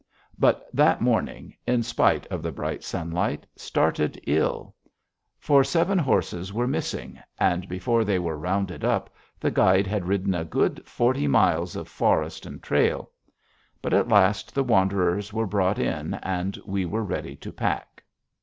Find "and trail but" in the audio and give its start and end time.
12.47-13.93